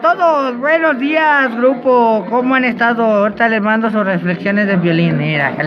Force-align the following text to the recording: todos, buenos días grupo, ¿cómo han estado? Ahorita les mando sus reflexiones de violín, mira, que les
todos, 0.00 0.58
buenos 0.58 0.98
días 0.98 1.54
grupo, 1.56 2.26
¿cómo 2.28 2.54
han 2.54 2.64
estado? 2.64 3.04
Ahorita 3.04 3.48
les 3.48 3.60
mando 3.60 3.90
sus 3.90 4.04
reflexiones 4.04 4.66
de 4.66 4.76
violín, 4.76 5.18
mira, 5.18 5.52
que 5.52 5.58
les 5.58 5.62